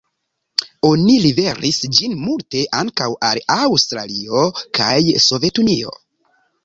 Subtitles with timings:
[0.87, 4.43] Oni liveris ĝin multe ankaŭ al Aŭstralio
[4.81, 4.93] kaj
[5.27, 5.95] Sovetunio.